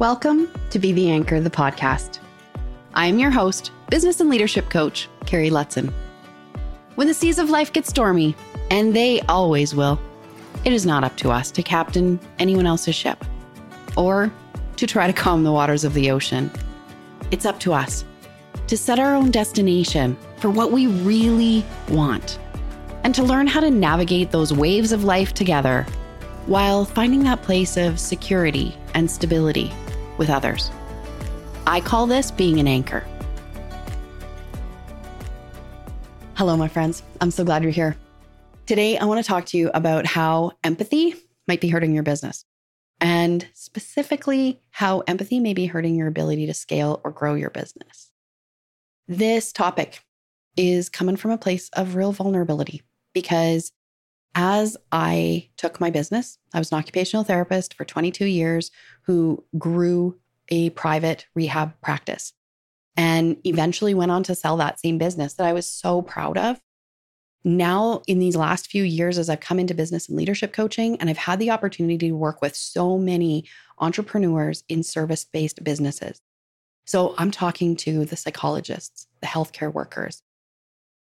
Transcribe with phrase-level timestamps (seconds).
[0.00, 2.18] Welcome to Be the Anchor, the podcast.
[2.94, 5.92] I am your host, business and leadership coach, Carrie Lutzen.
[6.96, 8.34] When the seas of life get stormy,
[8.72, 10.00] and they always will,
[10.64, 13.24] it is not up to us to captain anyone else's ship
[13.96, 14.32] or
[14.78, 16.50] to try to calm the waters of the ocean.
[17.30, 18.04] It's up to us
[18.66, 22.40] to set our own destination for what we really want
[23.04, 25.86] and to learn how to navigate those waves of life together
[26.46, 29.72] while finding that place of security and stability
[30.18, 30.70] with others.
[31.66, 33.06] I call this being an anchor.
[36.34, 37.02] Hello, my friends.
[37.20, 37.96] I'm so glad you're here.
[38.66, 41.14] Today, I want to talk to you about how empathy
[41.46, 42.44] might be hurting your business,
[43.00, 48.10] and specifically how empathy may be hurting your ability to scale or grow your business.
[49.06, 50.00] This topic
[50.56, 53.70] is coming from a place of real vulnerability because
[54.34, 58.70] as I took my business, I was an occupational therapist for 22 years
[59.02, 62.32] who grew a private rehab practice
[62.96, 66.60] and eventually went on to sell that same business that I was so proud of.
[67.44, 71.10] Now, in these last few years, as I've come into business and leadership coaching, and
[71.10, 73.44] I've had the opportunity to work with so many
[73.78, 76.20] entrepreneurs in service based businesses.
[76.86, 80.22] So I'm talking to the psychologists, the healthcare workers,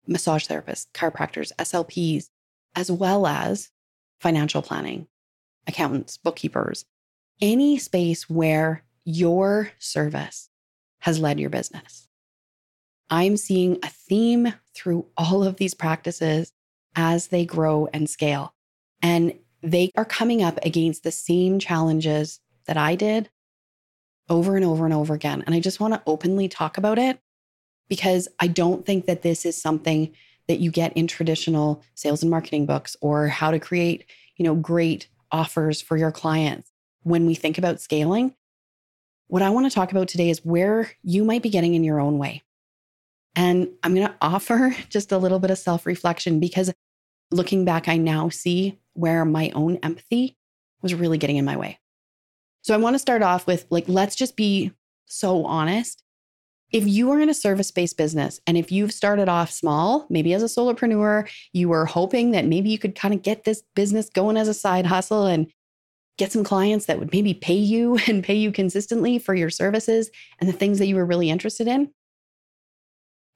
[0.05, 2.29] massage therapists, chiropractors, SLPs,
[2.75, 3.69] as well as
[4.19, 5.07] financial planning,
[5.67, 6.85] accountants, bookkeepers,
[7.41, 10.49] any space where your service
[10.99, 12.07] has led your business.
[13.09, 16.51] I'm seeing a theme through all of these practices
[16.95, 18.53] as they grow and scale.
[19.01, 23.29] And they are coming up against the same challenges that I did
[24.29, 25.43] over and over and over again.
[25.45, 27.19] And I just want to openly talk about it
[27.89, 30.13] because I don't think that this is something
[30.47, 34.05] that you get in traditional sales and marketing books or how to create,
[34.37, 36.71] you know, great offers for your clients.
[37.03, 38.35] When we think about scaling,
[39.27, 41.99] what I want to talk about today is where you might be getting in your
[41.99, 42.43] own way.
[43.35, 46.71] And I'm going to offer just a little bit of self reflection because
[47.31, 50.37] looking back, I now see where my own empathy
[50.81, 51.79] was really getting in my way.
[52.61, 54.71] So I want to start off with like, let's just be
[55.05, 56.02] so honest.
[56.73, 60.33] If you are in a service based business and if you've started off small, maybe
[60.33, 64.09] as a solopreneur, you were hoping that maybe you could kind of get this business
[64.09, 65.51] going as a side hustle and
[66.17, 70.09] get some clients that would maybe pay you and pay you consistently for your services
[70.39, 71.91] and the things that you were really interested in.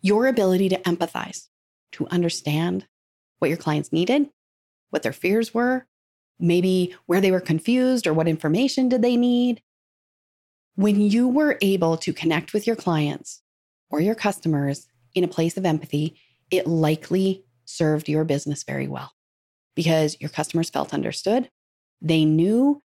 [0.01, 1.47] Your ability to empathize,
[1.93, 2.87] to understand
[3.37, 4.29] what your clients needed,
[4.89, 5.85] what their fears were,
[6.39, 9.61] maybe where they were confused or what information did they need.
[10.77, 13.41] When you were able to connect with your clients
[13.89, 16.15] or your customers in a place of empathy,
[16.51, 19.11] it likely served your business very well
[19.75, 21.49] because your customers felt understood
[21.99, 22.83] they knew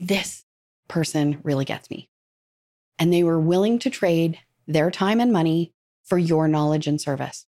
[0.00, 0.44] this
[0.88, 2.10] person really gets me.
[2.98, 5.72] And they were willing to trade their time and money
[6.04, 7.46] for your knowledge and service.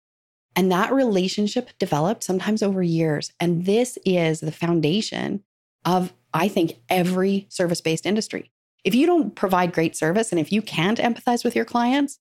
[0.53, 3.31] And that relationship developed sometimes over years.
[3.39, 5.43] And this is the foundation
[5.85, 8.51] of, I think, every service based industry.
[8.87, 12.19] If you don't provide great service and if you can't empathize with your clients,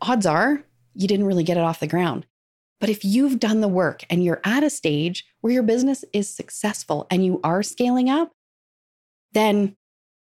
[0.00, 2.26] odds are you didn't really get it off the ground.
[2.80, 6.28] But if you've done the work and you're at a stage where your business is
[6.28, 8.32] successful and you are scaling up,
[9.34, 9.76] then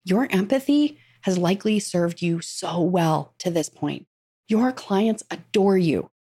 [0.05, 4.05] your empathy has likely served you so well to this point.
[4.47, 6.11] Your clients adore you.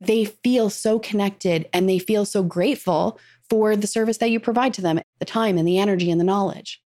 [0.00, 3.18] They feel so connected and they feel so grateful
[3.50, 6.24] for the service that you provide to them, the time and the energy and the
[6.24, 6.80] knowledge.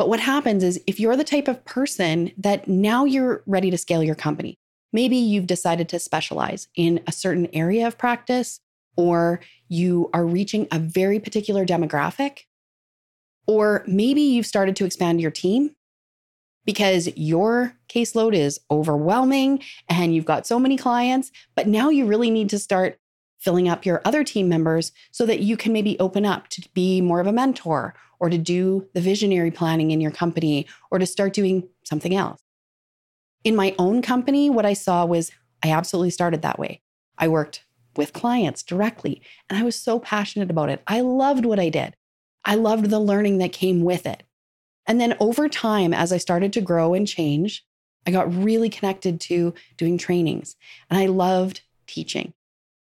[0.00, 3.78] But what happens is if you're the type of person that now you're ready to
[3.78, 4.56] scale your company,
[4.92, 8.60] Maybe you've decided to specialize in a certain area of practice,
[8.96, 12.40] or you are reaching a very particular demographic,
[13.46, 15.76] or maybe you've started to expand your team
[16.64, 22.30] because your caseload is overwhelming and you've got so many clients, but now you really
[22.30, 22.98] need to start
[23.40, 27.00] filling up your other team members so that you can maybe open up to be
[27.00, 31.06] more of a mentor or to do the visionary planning in your company or to
[31.06, 32.42] start doing something else.
[33.42, 35.32] In my own company, what I saw was
[35.62, 36.82] I absolutely started that way.
[37.18, 37.64] I worked
[37.96, 40.82] with clients directly, and I was so passionate about it.
[40.86, 41.96] I loved what I did.
[42.44, 44.22] I loved the learning that came with it.
[44.86, 47.64] And then over time, as I started to grow and change,
[48.06, 50.56] I got really connected to doing trainings
[50.88, 52.32] and I loved teaching.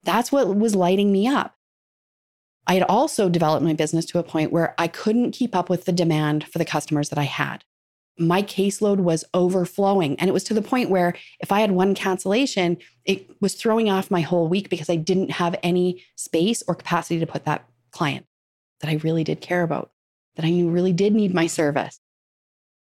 [0.06, 1.54] That's what was lighting me up.
[2.66, 5.84] I had also developed my business to a point where I couldn't keep up with
[5.84, 7.62] the demand for the customers that I had
[8.18, 10.18] my caseload was overflowing.
[10.18, 13.90] And it was to the point where if I had one cancellation, it was throwing
[13.90, 17.68] off my whole week because I didn't have any space or capacity to put that
[17.90, 18.26] client
[18.80, 19.90] that I really did care about,
[20.36, 22.00] that I knew really did need my service.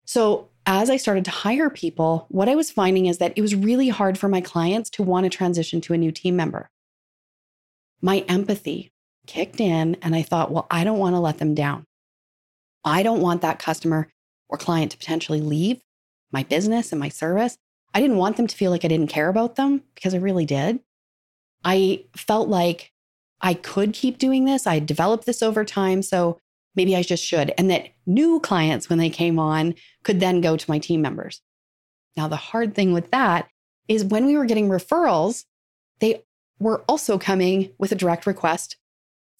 [0.06, 3.56] So as I started to hire people, what I was finding is that it was
[3.56, 6.69] really hard for my clients to want to transition to a new team member.
[8.01, 8.92] My empathy
[9.27, 11.86] kicked in, and I thought, well, I don't want to let them down.
[12.83, 14.09] I don't want that customer
[14.50, 15.81] or client to potentially leave
[16.31, 17.57] my business and my service.
[17.94, 20.45] I didn't want them to feel like I didn't care about them because I really
[20.45, 20.80] did.
[21.63, 22.92] I felt like
[23.42, 24.65] I could keep doing this.
[24.65, 26.01] I developed this over time.
[26.01, 26.39] So
[26.75, 27.54] maybe I just should.
[27.57, 31.42] And that new clients, when they came on, could then go to my team members.
[32.15, 33.47] Now, the hard thing with that
[33.88, 35.45] is when we were getting referrals,
[36.00, 36.24] they
[36.61, 38.77] were also coming with a direct request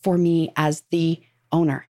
[0.01, 1.21] for me as the
[1.51, 1.88] owner.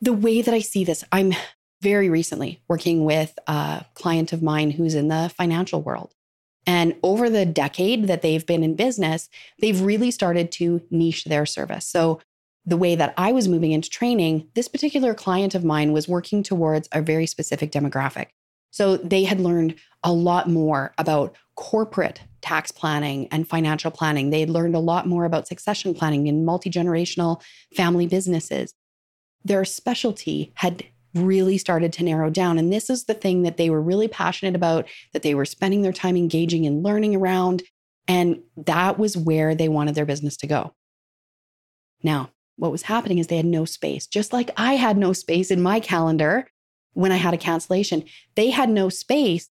[0.00, 1.32] The way that I see this, I'm
[1.80, 6.14] very recently working with a client of mine who's in the financial world.
[6.66, 9.30] And over the decade that they've been in business,
[9.60, 11.86] they've really started to niche their service.
[11.86, 12.20] So,
[12.68, 16.42] the way that I was moving into training, this particular client of mine was working
[16.42, 18.26] towards a very specific demographic.
[18.72, 24.30] So, they had learned a lot more about corporate tax planning and financial planning.
[24.30, 27.42] They had learned a lot more about succession planning in multi generational
[27.74, 28.72] family businesses.
[29.44, 32.58] Their specialty had really started to narrow down.
[32.58, 35.82] And this is the thing that they were really passionate about, that they were spending
[35.82, 37.62] their time engaging and learning around.
[38.06, 40.74] And that was where they wanted their business to go.
[42.02, 45.50] Now, what was happening is they had no space, just like I had no space
[45.50, 46.48] in my calendar
[46.92, 48.04] when I had a cancellation.
[48.34, 49.48] They had no space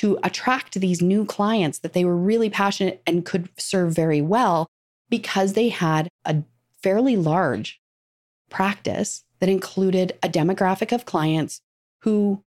[0.00, 4.66] to attract these new clients that they were really passionate and could serve very well
[5.10, 6.42] because they had a
[6.82, 7.78] fairly large
[8.48, 11.60] practice that included a demographic of clients
[12.00, 12.42] who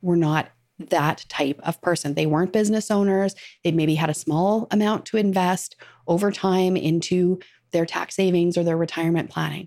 [0.00, 2.14] were not that type of person.
[2.14, 3.34] They weren't business owners.
[3.64, 5.74] They maybe had a small amount to invest
[6.06, 7.40] over time into
[7.72, 9.66] their tax savings or their retirement planning.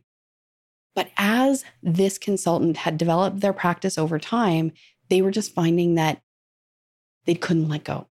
[0.96, 4.72] But as this consultant had developed their practice over time,
[5.10, 6.22] they were just finding that
[7.26, 8.08] they couldn't let go.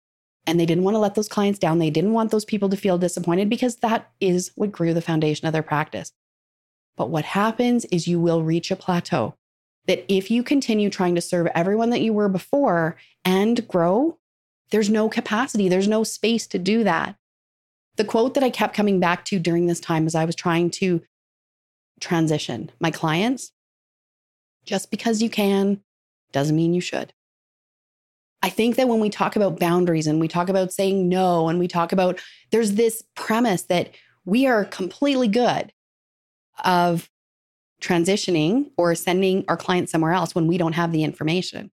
[0.46, 1.78] And they didn't want to let those clients down.
[1.78, 5.46] They didn't want those people to feel disappointed because that is what grew the foundation
[5.46, 6.12] of their practice.
[6.96, 9.34] But what happens is you will reach a plateau
[9.86, 14.18] that if you continue trying to serve everyone that you were before and grow,
[14.70, 17.16] there's no capacity, there's no space to do that.
[17.96, 20.70] The quote that I kept coming back to during this time as I was trying
[20.72, 21.02] to
[22.00, 23.52] transition my clients
[24.64, 25.82] just because you can
[26.32, 27.12] doesn't mean you should.
[28.42, 31.58] I think that when we talk about boundaries and we talk about saying no and
[31.58, 32.18] we talk about
[32.50, 33.90] there's this premise that
[34.24, 35.72] we are completely good
[36.64, 37.10] of
[37.80, 41.70] transitioning or sending our clients somewhere else when we don't have the information,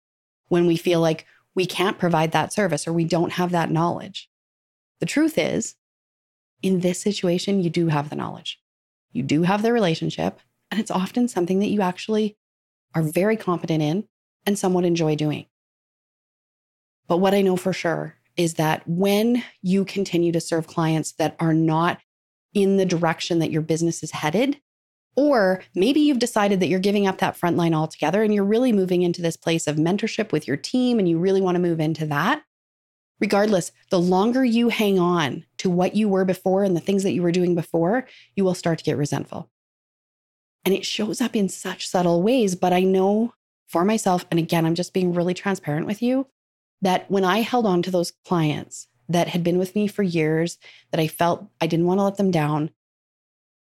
[0.48, 4.28] when we feel like we can't provide that service or we don't have that knowledge.
[5.00, 5.76] The truth is,
[6.62, 8.60] in this situation, you do have the knowledge,
[9.12, 10.40] you do have the relationship,
[10.70, 12.36] and it's often something that you actually
[12.94, 14.04] are very competent in
[14.46, 15.46] and somewhat enjoy doing.
[17.10, 21.34] But what I know for sure is that when you continue to serve clients that
[21.40, 21.98] are not
[22.54, 24.60] in the direction that your business is headed,
[25.16, 28.72] or maybe you've decided that you're giving up that front line altogether and you're really
[28.72, 31.80] moving into this place of mentorship with your team and you really want to move
[31.80, 32.44] into that.
[33.18, 37.12] Regardless, the longer you hang on to what you were before and the things that
[37.12, 38.06] you were doing before,
[38.36, 39.50] you will start to get resentful.
[40.64, 42.54] And it shows up in such subtle ways.
[42.54, 43.34] But I know
[43.66, 46.28] for myself, and again, I'm just being really transparent with you,
[46.82, 50.58] that when I held on to those clients that had been with me for years,
[50.90, 52.70] that I felt I didn't want to let them down,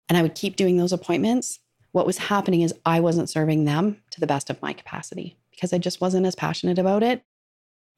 [0.07, 1.59] and I would keep doing those appointments,
[1.91, 5.73] what was happening is I wasn't serving them to the best of my capacity because
[5.73, 7.23] I just wasn't as passionate about it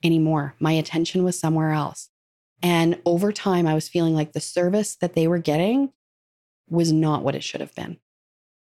[0.03, 0.55] anymore.
[0.59, 2.09] My attention was somewhere else.
[2.63, 5.91] And over time, I was feeling like the service that they were getting
[6.69, 7.97] was not what it should have been.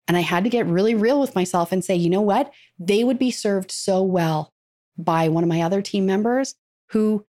[0.07, 2.51] And I had to get really real with myself and say, you know what?
[2.77, 4.50] They would be served so well
[4.97, 6.55] by one of my other team members
[6.89, 7.25] who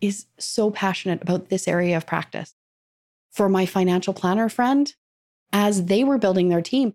[0.00, 2.54] is so passionate about this area of practice.
[3.32, 4.92] For my financial planner friend,
[5.52, 6.94] as they were building their team,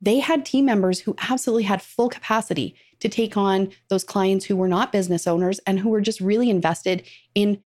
[0.00, 4.56] they had team members who absolutely had full capacity to take on those clients who
[4.56, 7.04] were not business owners and who were just really invested
[7.34, 7.62] in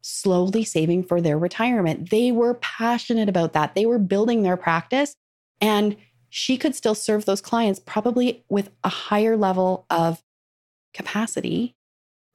[0.00, 2.10] slowly saving for their retirement.
[2.10, 3.74] They were passionate about that.
[3.74, 5.14] They were building their practice
[5.60, 5.96] and
[6.28, 10.22] she could still serve those clients probably with a higher level of
[10.94, 11.76] capacity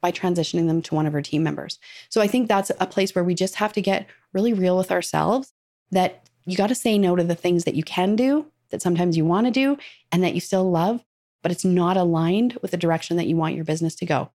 [0.01, 1.79] by transitioning them to one of her team members.
[2.09, 4.91] So I think that's a place where we just have to get really real with
[4.91, 5.53] ourselves
[5.91, 9.17] that you got to say no to the things that you can do, that sometimes
[9.17, 9.77] you want to do,
[10.11, 11.03] and that you still love,
[11.41, 14.31] but it's not aligned with the direction that you want your business to go.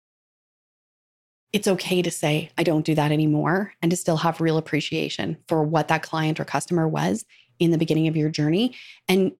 [1.52, 5.38] It's okay to say, I don't do that anymore, and to still have real appreciation
[5.48, 7.24] for what that client or customer was
[7.58, 8.76] in the beginning of your journey
[9.08, 9.32] and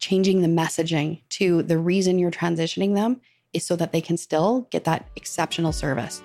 [0.00, 3.20] changing the messaging to the reason you're transitioning them
[3.52, 6.22] is so that they can still get that exceptional service.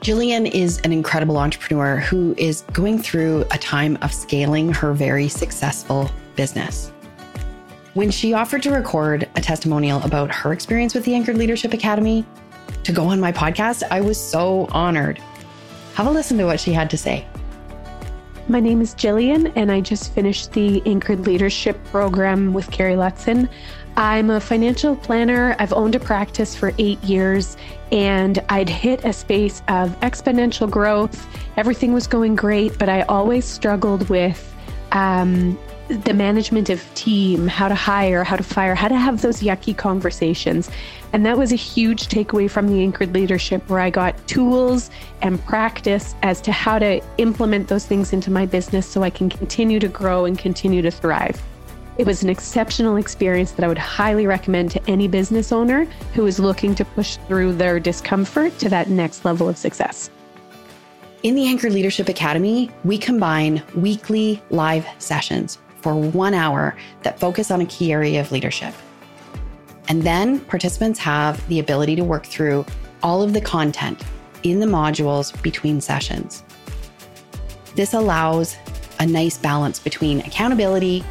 [0.00, 5.28] Jillian is an incredible entrepreneur who is going through a time of scaling her very
[5.28, 6.90] successful business.
[7.92, 12.24] When she offered to record a testimonial about her experience with the Anchored Leadership Academy
[12.84, 15.18] to go on my podcast, I was so honored.
[15.94, 17.26] Have a listen to what she had to say.
[18.50, 23.48] My name is Jillian, and I just finished the Anchored Leadership Program with Carrie Lutzen.
[23.96, 25.54] I'm a financial planner.
[25.60, 27.56] I've owned a practice for eight years,
[27.92, 31.28] and I'd hit a space of exponential growth.
[31.56, 34.52] Everything was going great, but I always struggled with
[34.90, 35.56] um,
[35.90, 39.76] the management of team, how to hire, how to fire, how to have those yucky
[39.76, 40.70] conversations.
[41.12, 45.44] And that was a huge takeaway from the anchored leadership where I got tools and
[45.46, 49.80] practice as to how to implement those things into my business so I can continue
[49.80, 51.42] to grow and continue to thrive.
[51.98, 56.24] It was an exceptional experience that I would highly recommend to any business owner who
[56.24, 60.08] is looking to push through their discomfort to that next level of success.
[61.24, 67.50] In the Anchor Leadership Academy, we combine weekly live sessions for one hour that focus
[67.50, 68.74] on a key area of leadership.
[69.88, 72.64] And then participants have the ability to work through
[73.02, 74.02] all of the content
[74.42, 76.44] in the modules between sessions.
[77.74, 78.56] This allows
[78.98, 81.04] a nice balance between accountability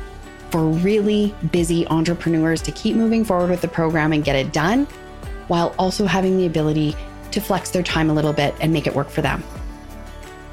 [0.51, 4.85] for really busy entrepreneurs to keep moving forward with the program and get it done,
[5.47, 6.95] while also having the ability
[7.31, 9.43] to flex their time a little bit and make it work for them.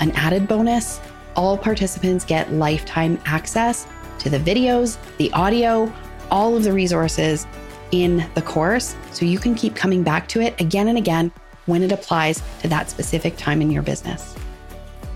[0.01, 1.01] An added bonus
[1.37, 3.87] all participants get lifetime access
[4.19, 5.93] to the videos, the audio,
[6.31, 7.47] all of the resources
[7.93, 11.31] in the course so you can keep coming back to it again and again
[11.67, 14.35] when it applies to that specific time in your business.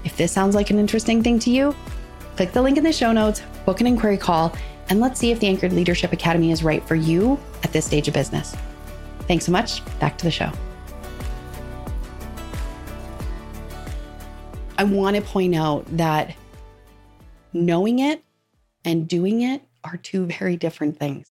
[0.04, 1.74] If this sounds like an interesting thing to you,
[2.36, 4.54] click the link in the show notes, book an inquiry call,
[4.88, 8.08] and let's see if the Anchored Leadership Academy is right for you at this stage
[8.08, 8.56] of business.
[9.28, 9.84] Thanks so much.
[10.00, 10.50] Back to the show.
[14.78, 16.34] I want to point out that
[17.52, 18.24] knowing it
[18.84, 21.30] and doing it are two very different things.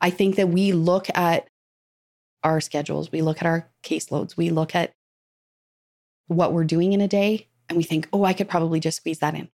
[0.00, 1.48] I think that we look at
[2.42, 4.92] our schedules, we look at our caseloads, we look at
[6.26, 9.18] what we're doing in a day, and we think, oh, I could probably just squeeze
[9.18, 9.48] that in.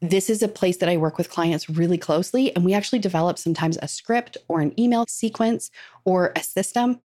[0.00, 3.38] This is a place that I work with clients really closely, and we actually develop
[3.38, 5.70] sometimes a script or an email sequence
[6.04, 7.00] or a system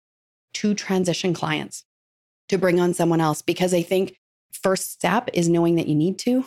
[0.54, 1.84] to transition clients
[2.50, 4.18] to bring on someone else because I think
[4.52, 6.46] first step is knowing that you need to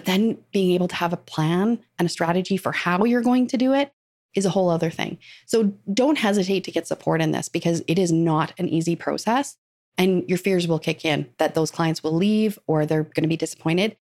[0.00, 3.46] but then being able to have a plan and a strategy for how you're going
[3.46, 3.92] to do it
[4.34, 5.18] is a whole other thing.
[5.44, 9.58] So don't hesitate to get support in this because it is not an easy process.
[9.98, 13.28] And your fears will kick in that those clients will leave or they're going to
[13.28, 13.98] be disappointed.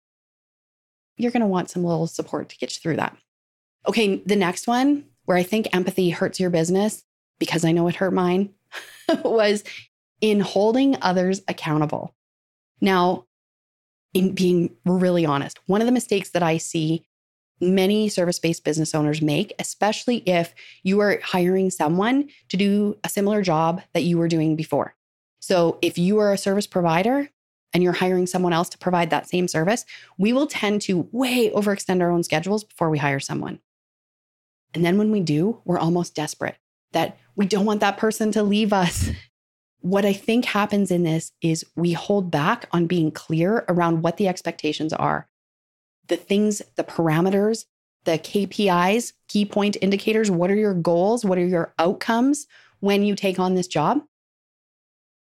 [1.15, 3.17] You're going to want some little support to get you through that.
[3.87, 7.05] Okay, the next one where I think empathy hurts your business
[7.39, 8.51] because I know it hurt mine
[9.23, 9.63] was
[10.21, 12.13] in holding others accountable.
[12.81, 13.25] Now,
[14.13, 15.59] in being really honest.
[15.65, 17.05] One of the mistakes that I see
[17.59, 23.09] many service based business owners make, especially if you are hiring someone to do a
[23.09, 24.95] similar job that you were doing before.
[25.39, 27.29] So, if you are a service provider
[27.73, 29.85] and you're hiring someone else to provide that same service,
[30.17, 33.59] we will tend to way overextend our own schedules before we hire someone.
[34.73, 36.57] And then when we do, we're almost desperate
[36.93, 39.09] that we don't want that person to leave us
[39.81, 44.17] what I think happens in this is we hold back on being clear around what
[44.17, 45.27] the expectations are.
[46.07, 47.65] The things, the parameters,
[48.05, 50.31] the KPIs, key point indicators.
[50.31, 51.25] What are your goals?
[51.25, 52.47] What are your outcomes
[52.79, 54.01] when you take on this job?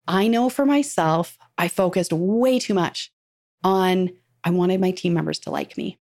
[0.06, 3.10] I know for myself, I focused way too much
[3.62, 4.10] on
[4.44, 5.98] I wanted my team members to like me.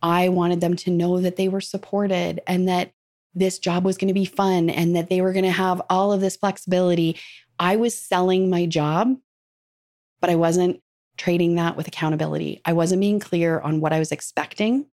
[0.00, 2.92] I wanted them to know that they were supported and that
[3.34, 6.12] this job was going to be fun and that they were going to have all
[6.12, 7.18] of this flexibility.
[7.58, 9.16] I was selling my job,
[10.20, 10.80] but I wasn't
[11.16, 12.60] trading that with accountability.
[12.64, 14.86] I wasn't being clear on what I was expecting.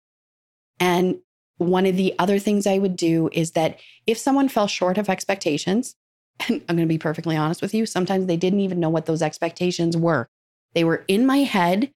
[0.80, 1.20] And
[1.58, 5.10] one of the other things I would do is that if someone fell short of
[5.10, 5.96] expectations,
[6.48, 9.06] and I'm going to be perfectly honest with you, sometimes they didn't even know what
[9.06, 10.30] those expectations were.
[10.74, 11.92] They were in my head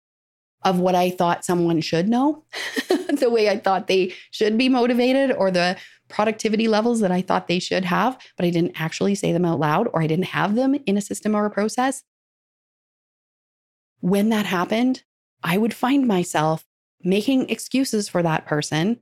[0.64, 2.44] of what I thought someone should know,
[2.88, 5.76] the way I thought they should be motivated, or the
[6.12, 9.60] productivity levels that I thought they should have, but I didn't actually say them out
[9.60, 12.04] loud or I didn't have them in a system or a process.
[14.02, 15.04] When that happened,
[15.44, 16.66] I would find myself
[17.04, 19.00] making excuses for that person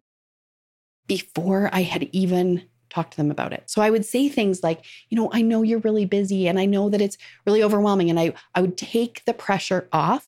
[1.07, 3.63] before I had even talked to them about it.
[3.69, 6.65] So I would say things like, you know, I know you're really busy and I
[6.65, 8.09] know that it's really overwhelming.
[8.09, 10.27] And I, I would take the pressure off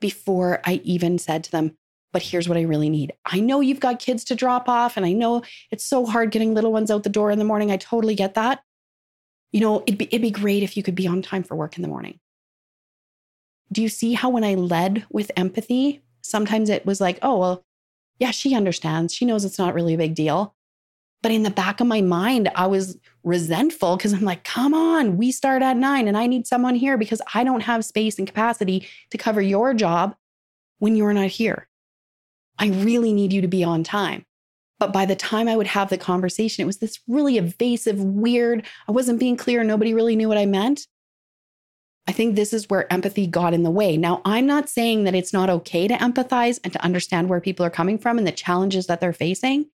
[0.00, 1.76] before I even said to them,
[2.12, 3.12] but here's what I really need.
[3.24, 6.54] I know you've got kids to drop off, and I know it's so hard getting
[6.54, 7.70] little ones out the door in the morning.
[7.70, 8.62] I totally get that.
[9.52, 11.76] You know, it'd be, it'd be great if you could be on time for work
[11.76, 12.18] in the morning.
[13.72, 17.64] Do you see how when I led with empathy, sometimes it was like, oh, well,
[18.18, 19.12] yeah, she understands.
[19.12, 20.54] She knows it's not really a big deal.
[21.22, 25.16] But in the back of my mind, I was resentful because I'm like, come on,
[25.16, 28.26] we start at nine and I need someone here because I don't have space and
[28.26, 30.14] capacity to cover your job
[30.78, 31.68] when you're not here.
[32.58, 34.24] I really need you to be on time.
[34.78, 38.64] But by the time I would have the conversation, it was this really evasive, weird,
[38.88, 39.64] I wasn't being clear.
[39.64, 40.86] Nobody really knew what I meant.
[42.06, 43.96] I think this is where empathy got in the way.
[43.96, 47.66] Now, I'm not saying that it's not okay to empathize and to understand where people
[47.66, 49.66] are coming from and the challenges that they're facing.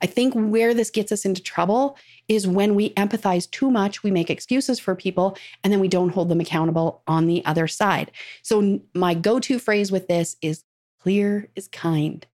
[0.00, 1.98] I think where this gets us into trouble
[2.28, 6.10] is when we empathize too much, we make excuses for people, and then we don't
[6.10, 8.12] hold them accountable on the other side.
[8.42, 10.62] So, my go to phrase with this is
[11.00, 12.26] clear is kind.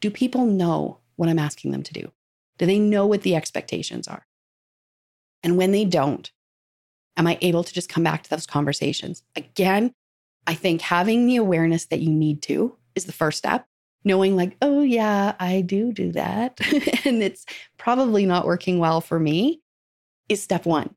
[0.00, 2.12] Do people know what I'm asking them to do?
[2.58, 4.26] Do they know what the expectations are?
[5.42, 6.30] And when they don't,
[7.16, 9.22] am I able to just come back to those conversations?
[9.36, 9.92] Again,
[10.46, 13.66] I think having the awareness that you need to is the first step
[14.04, 16.60] knowing like, oh, yeah, I do do that.
[17.04, 17.46] and it's
[17.78, 19.60] probably not working well for me
[20.28, 20.94] is step one.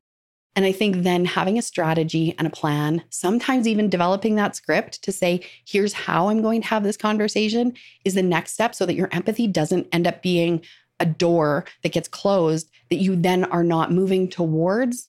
[0.56, 5.02] And I think then having a strategy and a plan, sometimes even developing that script
[5.04, 7.74] to say, here's how I'm going to have this conversation
[8.04, 10.62] is the next step so that your empathy doesn't end up being
[11.00, 15.08] a door that gets closed that you then are not moving towards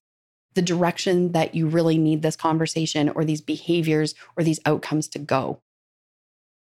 [0.54, 5.20] the direction that you really need this conversation or these behaviors or these outcomes to
[5.20, 5.62] go.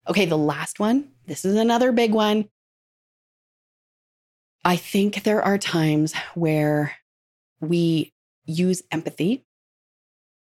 [0.09, 1.11] Okay, the last one.
[1.27, 2.49] This is another big one.
[4.65, 6.97] I think there are times where
[7.61, 8.12] we
[8.45, 9.45] use empathy,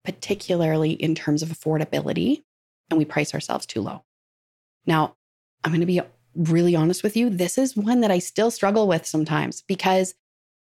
[0.05, 2.43] particularly in terms of affordability,
[2.91, 4.05] and we price ourselves too low.
[4.87, 5.17] Now,
[5.63, 6.01] I'm going to be
[6.35, 7.31] really honest with you.
[7.31, 10.15] This is one that I still struggle with sometimes because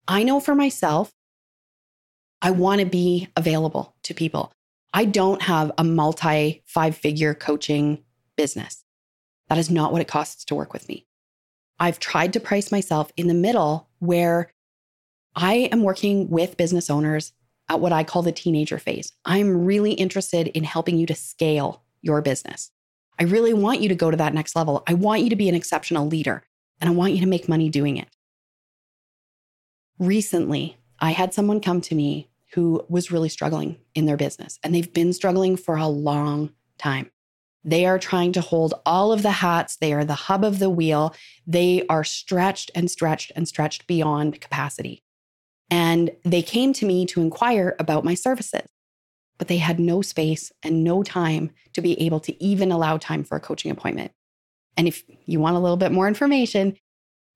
[0.07, 1.13] I know for myself,
[2.41, 4.53] I want to be available to people.
[4.93, 8.03] I don't have a multi five figure coaching
[8.35, 8.83] business.
[9.49, 11.05] That is not what it costs to work with me.
[11.79, 14.51] I've tried to price myself in the middle where
[15.39, 17.31] I am working with business owners
[17.69, 19.13] at what I call the teenager phase.
[19.23, 22.71] I'm really interested in helping you to scale your business.
[23.19, 24.83] I really want you to go to that next level.
[24.87, 26.43] I want you to be an exceptional leader
[26.81, 28.07] and I want you to make money doing it.
[29.99, 34.73] Recently, I had someone come to me who was really struggling in their business and
[34.73, 37.11] they've been struggling for a long time.
[37.63, 39.75] They are trying to hold all of the hats.
[39.75, 41.13] They are the hub of the wheel.
[41.45, 45.03] They are stretched and stretched and stretched beyond capacity.
[45.69, 48.67] And they came to me to inquire about my services,
[49.37, 53.23] but they had no space and no time to be able to even allow time
[53.23, 54.11] for a coaching appointment.
[54.77, 56.77] And if you want a little bit more information,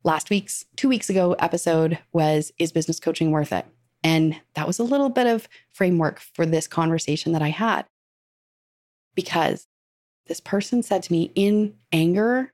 [0.03, 3.65] last week's, two weeks ago episode was Is Business Coaching Worth It?
[4.03, 7.85] And that was a little bit of framework for this conversation that I had.
[9.13, 9.67] Because
[10.27, 12.53] this person said to me in anger,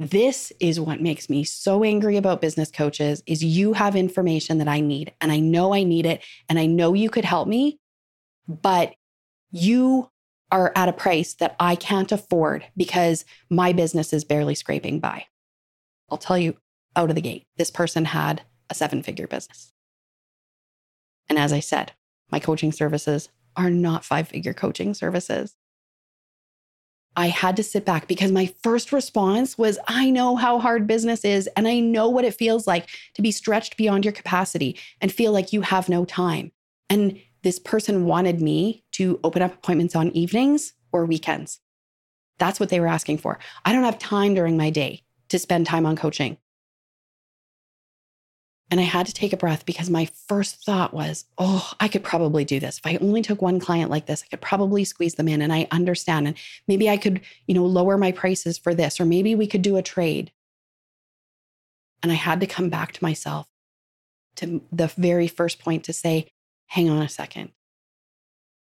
[0.00, 4.66] this is what makes me so angry about business coaches is you have information that
[4.66, 7.78] I need and I know I need it and I know you could help me,
[8.48, 8.94] but
[9.52, 10.08] you
[10.50, 15.26] are at a price that I can't afford because my business is barely scraping by.
[16.10, 16.56] I'll tell you
[16.96, 19.70] out of the gate, this person had a seven figure business.
[21.28, 21.92] And as I said,
[22.32, 25.56] my coaching services are not five figure coaching services.
[27.16, 31.24] I had to sit back because my first response was I know how hard business
[31.24, 35.12] is and I know what it feels like to be stretched beyond your capacity and
[35.12, 36.52] feel like you have no time.
[36.88, 41.60] And this person wanted me to open up appointments on evenings or weekends.
[42.38, 43.38] That's what they were asking for.
[43.64, 46.38] I don't have time during my day to spend time on coaching.
[48.70, 52.04] And I had to take a breath because my first thought was, oh, I could
[52.04, 52.78] probably do this.
[52.78, 55.52] If I only took one client like this, I could probably squeeze them in and
[55.52, 56.28] I understand.
[56.28, 56.36] And
[56.68, 59.76] maybe I could, you know, lower my prices for this, or maybe we could do
[59.76, 60.30] a trade.
[62.02, 63.48] And I had to come back to myself
[64.36, 66.28] to the very first point to say,
[66.66, 67.50] hang on a second.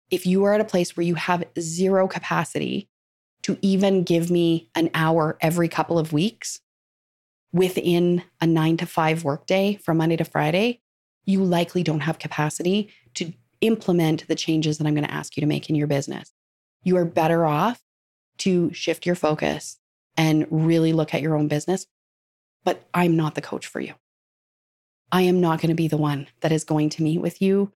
[0.10, 2.88] If you are at a place where you have zero capacity
[3.44, 6.62] to even give me an hour every couple of weeks,
[7.52, 10.82] within a nine to five workday from Monday to Friday,
[11.26, 15.42] you likely don't have capacity to implement the changes that I'm going to ask you
[15.42, 16.32] to make in your business.
[16.84, 17.82] You are better off
[18.40, 19.78] to shift your focus
[20.16, 21.86] and really look at your own business.
[22.64, 23.94] But I'm not the coach for you.
[25.12, 27.72] I am not going to be the one that is going to meet with you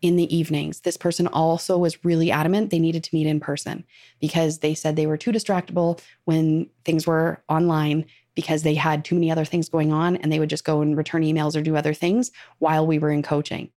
[0.00, 0.80] in the evenings.
[0.80, 3.84] This person also was really adamant they needed to meet in person
[4.20, 8.06] because they said they were too distractible when things were online
[8.38, 10.96] because they had too many other things going on and they would just go and
[10.96, 13.68] return emails or do other things while we were in coaching.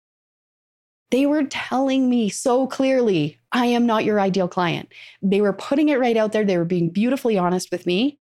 [1.11, 4.93] They were telling me so clearly, I am not your ideal client.
[5.23, 6.45] They were putting it right out there.
[6.45, 8.19] They were being beautifully honest with me.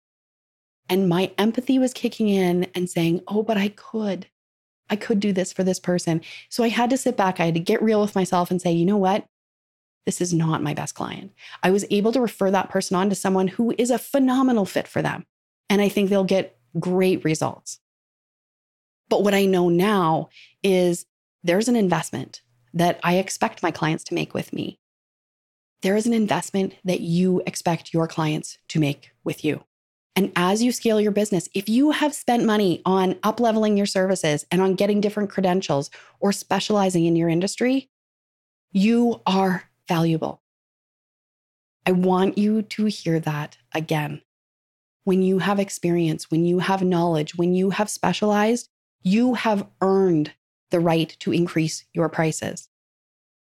[0.88, 4.26] And my empathy was kicking in and saying, Oh, but I could.
[4.90, 6.20] I could do this for this person.
[6.48, 7.38] So I had to sit back.
[7.38, 9.24] I had to get real with myself and say, you know what?
[10.04, 11.30] This is not my best client.
[11.62, 14.88] I was able to refer that person on to someone who is a phenomenal fit
[14.88, 15.26] for them.
[15.68, 17.80] And I think they'll get great results.
[19.08, 20.28] But what I know now
[20.62, 21.06] is
[21.42, 24.78] there's an investment that I expect my clients to make with me.
[25.82, 29.64] There is an investment that you expect your clients to make with you.
[30.16, 33.86] And as you scale your business, if you have spent money on up leveling your
[33.86, 37.90] services and on getting different credentials or specializing in your industry,
[38.72, 40.40] you are valuable.
[41.86, 44.22] I want you to hear that again.
[45.04, 48.68] When you have experience, when you have knowledge, when you have specialized,
[49.02, 50.32] you have earned
[50.70, 52.68] the right to increase your prices.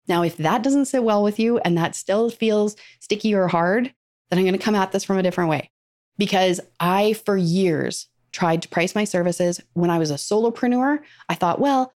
[0.08, 3.94] Now, if that doesn't sit well with you and that still feels sticky or hard,
[4.30, 5.72] then I'm going to come at this from a different way
[6.18, 9.62] because I, for years, tried to price my services.
[9.74, 11.94] When I was a solopreneur, I thought, well,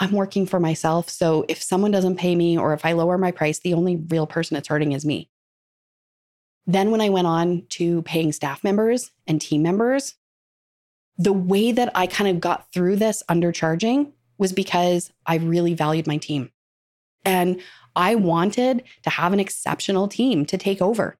[0.00, 1.08] I'm working for myself.
[1.08, 4.26] So if someone doesn't pay me or if I lower my price, the only real
[4.26, 5.28] person it's hurting is me.
[6.66, 10.14] Then, when I went on to paying staff members and team members,
[11.18, 16.06] the way that I kind of got through this undercharging was because I really valued
[16.06, 16.50] my team.
[17.24, 17.60] And
[17.94, 21.18] I wanted to have an exceptional team to take over.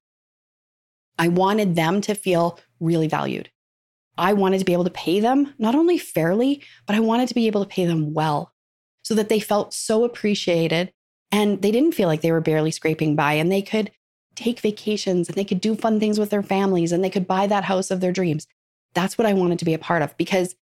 [1.17, 3.49] I wanted them to feel really valued.
[4.17, 7.35] I wanted to be able to pay them not only fairly, but I wanted to
[7.35, 8.53] be able to pay them well
[9.03, 10.93] so that they felt so appreciated
[11.31, 13.91] and they didn't feel like they were barely scraping by and they could
[14.35, 17.47] take vacations and they could do fun things with their families and they could buy
[17.47, 18.47] that house of their dreams.
[18.93, 20.55] That's what I wanted to be a part of because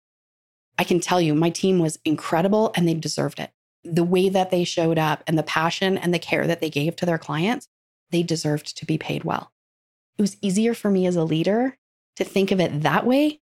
[0.78, 3.52] I can tell you my team was incredible and they deserved it.
[3.84, 6.96] The way that they showed up and the passion and the care that they gave
[6.98, 7.68] to their clients,
[8.12, 9.52] they deserved to be paid well
[10.22, 11.80] it was easier for me as a leader
[12.16, 13.42] to think of it that way.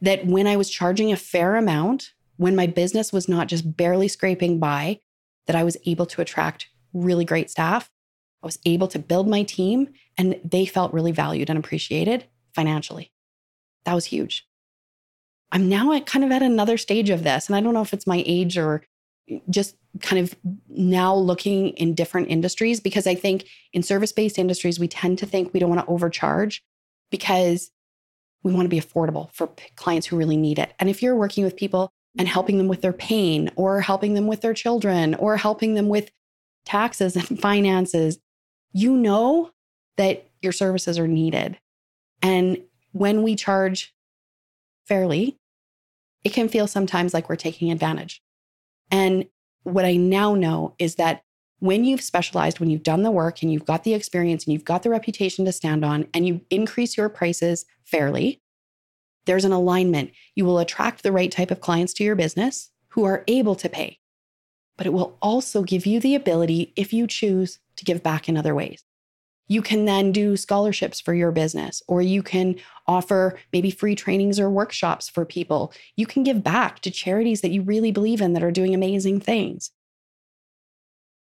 [0.00, 4.08] That when I was charging a fair amount, when my business was not just barely
[4.08, 4.98] scraping by,
[5.46, 7.88] that I was able to attract really great staff.
[8.42, 12.24] I was able to build my team and they felt really valued and appreciated
[12.54, 13.12] financially.
[13.84, 14.46] That was huge.
[15.50, 17.46] I'm now at kind of at another stage of this.
[17.46, 18.82] And I don't know if it's my age or
[19.50, 20.34] just kind of
[20.68, 25.26] now looking in different industries because I think in service based industries, we tend to
[25.26, 26.64] think we don't want to overcharge
[27.10, 27.70] because
[28.42, 30.72] we want to be affordable for clients who really need it.
[30.78, 34.26] And if you're working with people and helping them with their pain or helping them
[34.26, 36.10] with their children or helping them with
[36.64, 38.18] taxes and finances,
[38.72, 39.50] you know
[39.96, 41.58] that your services are needed.
[42.22, 42.58] And
[42.92, 43.94] when we charge
[44.86, 45.38] fairly,
[46.24, 48.22] it can feel sometimes like we're taking advantage.
[48.90, 49.26] And
[49.64, 51.22] what I now know is that
[51.58, 54.64] when you've specialized, when you've done the work and you've got the experience and you've
[54.64, 58.42] got the reputation to stand on and you increase your prices fairly,
[59.26, 60.10] there's an alignment.
[60.34, 63.68] You will attract the right type of clients to your business who are able to
[63.68, 63.98] pay.
[64.76, 68.36] But it will also give you the ability, if you choose, to give back in
[68.36, 68.84] other ways.
[69.48, 74.38] You can then do scholarships for your business, or you can offer maybe free trainings
[74.38, 75.72] or workshops for people.
[75.96, 79.20] You can give back to charities that you really believe in that are doing amazing
[79.20, 79.70] things.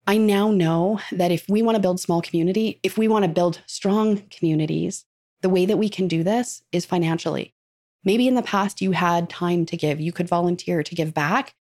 [0.06, 3.30] I now know that if we want to build small community, if we want to
[3.30, 5.04] build strong communities,
[5.40, 7.54] the way that we can do this is financially.
[8.04, 11.54] Maybe in the past you had time to give, you could volunteer to give back.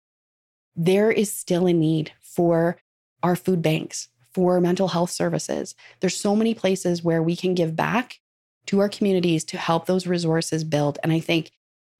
[0.76, 2.78] There is still a need for
[3.22, 5.74] our food banks, for mental health services.
[5.98, 8.20] There's so many places where we can give back
[8.66, 10.96] to our communities to help those resources build.
[11.02, 11.50] And I think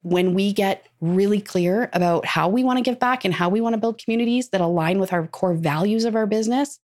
[0.03, 3.61] when we get really clear about how we want to give back and how we
[3.61, 6.79] want to build communities that align with our core values of our business,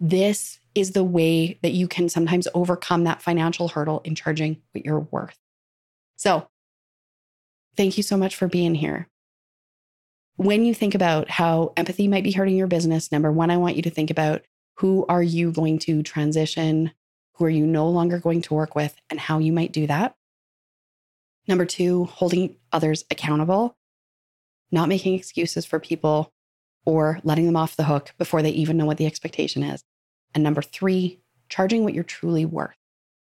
[0.00, 4.86] this is the way that you can sometimes overcome that financial hurdle in charging what
[4.86, 5.36] you're worth.
[6.16, 6.48] So,
[7.76, 9.08] thank you so much for being here
[10.38, 13.74] when you think about how empathy might be hurting your business, number one, I want
[13.74, 14.42] you to think about
[14.76, 16.92] who are you going to transition?
[17.34, 20.14] Who are you no longer going to work with and how you might do that?
[21.48, 23.76] Number two, holding others accountable,
[24.70, 26.32] not making excuses for people
[26.86, 29.82] or letting them off the hook before they even know what the expectation is.
[30.36, 32.76] And number three, charging what you're truly worth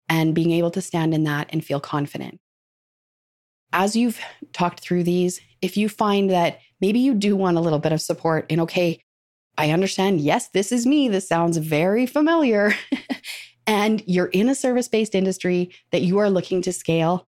[0.09, 2.39] and being able to stand in that and feel confident.
[3.71, 4.19] As you've
[4.53, 8.01] talked through these, if you find that maybe you do want a little bit of
[8.01, 9.01] support in, okay,
[9.57, 11.07] I understand, yes, this is me.
[11.07, 12.73] This sounds very familiar.
[13.67, 17.27] and you're in a service based industry that you are looking to scale,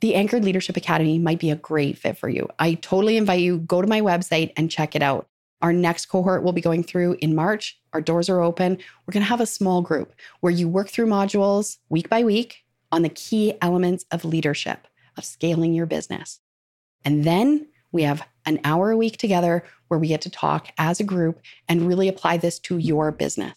[0.00, 2.48] the Anchored Leadership Academy might be a great fit for you.
[2.58, 5.28] I totally invite you go to my website and check it out.
[5.60, 7.80] Our next cohort will be going through in March.
[7.92, 8.78] Our doors are open.
[9.06, 12.64] We're going to have a small group where you work through modules week by week
[12.90, 16.40] on the key elements of leadership, of scaling your business.
[17.04, 20.98] And then we have an hour a week together where we get to talk as
[20.98, 23.56] a group and really apply this to your business.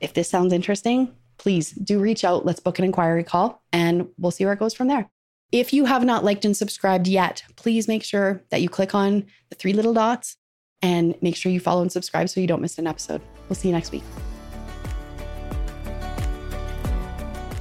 [0.00, 2.44] If this sounds interesting, please do reach out.
[2.44, 5.08] Let's book an inquiry call and we'll see where it goes from there.
[5.52, 9.26] If you have not liked and subscribed yet, please make sure that you click on
[9.48, 10.36] the three little dots
[10.82, 13.22] and make sure you follow and subscribe so you don't miss an episode.
[13.48, 14.02] We'll see you next week.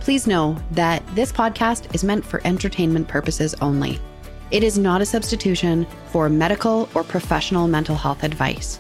[0.01, 3.99] Please know that this podcast is meant for entertainment purposes only.
[4.49, 8.79] It is not a substitution for medical or professional mental health advice.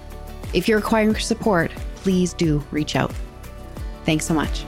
[0.53, 3.13] If you're requiring support, please do reach out.
[4.05, 4.63] Thanks so much.